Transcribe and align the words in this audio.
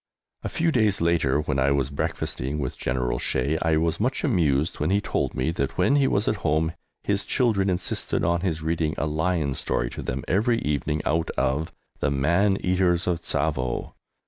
A 0.43 0.49
few 0.49 0.71
days 0.71 0.99
later, 0.99 1.41
when 1.41 1.59
I 1.59 1.69
was 1.69 1.91
breakfasting 1.91 2.57
with 2.57 2.75
General 2.75 3.19
Shea, 3.19 3.59
I 3.61 3.77
was 3.77 3.99
much 3.99 4.23
amused 4.23 4.79
when 4.79 4.89
he 4.89 4.99
told 4.99 5.35
me 5.35 5.51
that 5.51 5.77
when 5.77 5.95
he 5.97 6.07
was 6.07 6.27
at 6.27 6.37
home 6.37 6.73
his 7.03 7.23
children 7.23 7.69
insisted 7.69 8.23
on 8.23 8.41
his 8.41 8.63
reading 8.63 8.95
a 8.97 9.05
lion 9.05 9.53
story 9.53 9.91
to 9.91 10.01
them 10.01 10.23
every 10.27 10.57
evening 10.61 11.03
out 11.05 11.29
of 11.37 11.71
"The 11.99 12.09
Man 12.09 12.57
Eaters 12.65 13.05
of 13.05 13.21
Tsavo"! 13.21 13.93